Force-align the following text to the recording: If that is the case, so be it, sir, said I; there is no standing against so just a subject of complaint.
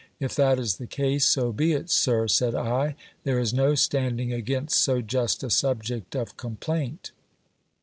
If 0.19 0.33
that 0.33 0.57
is 0.57 0.77
the 0.77 0.87
case, 0.87 1.27
so 1.27 1.51
be 1.53 1.73
it, 1.73 1.91
sir, 1.91 2.27
said 2.27 2.55
I; 2.55 2.95
there 3.23 3.37
is 3.37 3.53
no 3.53 3.75
standing 3.75 4.33
against 4.33 4.81
so 4.83 4.99
just 4.99 5.43
a 5.43 5.51
subject 5.51 6.15
of 6.15 6.37
complaint. 6.37 7.11